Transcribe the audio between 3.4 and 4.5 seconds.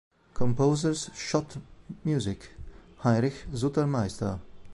Sutermeister